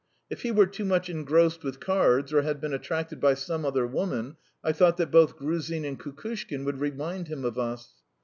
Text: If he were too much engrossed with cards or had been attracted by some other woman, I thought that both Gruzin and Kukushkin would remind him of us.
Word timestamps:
If 0.31 0.41
he 0.41 0.49
were 0.51 0.65
too 0.65 0.83
much 0.83 1.09
engrossed 1.11 1.63
with 1.63 1.79
cards 1.79 2.33
or 2.33 2.41
had 2.41 2.59
been 2.59 2.73
attracted 2.73 3.19
by 3.19 3.35
some 3.35 3.63
other 3.63 3.85
woman, 3.85 4.35
I 4.63 4.71
thought 4.71 4.97
that 4.97 5.11
both 5.11 5.37
Gruzin 5.37 5.85
and 5.85 5.99
Kukushkin 5.99 6.65
would 6.65 6.79
remind 6.79 7.27
him 7.27 7.45
of 7.45 7.59
us. 7.59 7.87